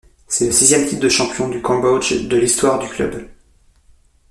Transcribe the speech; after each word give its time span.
C'est 0.27 0.47
le 0.47 0.51
sixième 0.51 0.87
titre 0.87 0.99
de 1.01 1.09
champion 1.09 1.47
du 1.47 1.61
Cambodge 1.61 2.25
de 2.27 2.35
l'histoire 2.35 2.79
du 2.79 2.87
club. 2.89 3.29